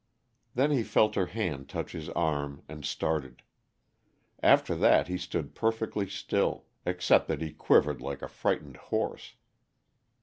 Then 0.55 0.71
he 0.71 0.81
felt 0.81 1.13
her 1.13 1.27
hand 1.27 1.69
touch 1.69 1.91
his 1.91 2.09
arm, 2.09 2.63
and 2.67 2.83
started. 2.83 3.43
After 4.41 4.73
that 4.75 5.07
he 5.07 5.15
stood 5.19 5.53
perfectly 5.53 6.09
still, 6.09 6.65
except 6.87 7.27
that 7.27 7.39
he 7.43 7.53
quivered 7.53 8.01
like 8.01 8.23
a 8.23 8.27
frightened 8.27 8.77
horse. 8.77 9.35